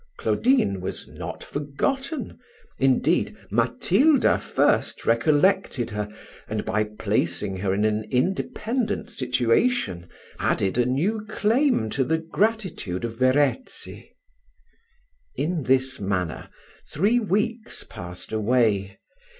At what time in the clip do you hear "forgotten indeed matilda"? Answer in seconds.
1.43-4.39